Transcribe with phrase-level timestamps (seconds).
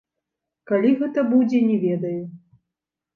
[0.69, 2.21] Калі гэта будзе, не ведаю.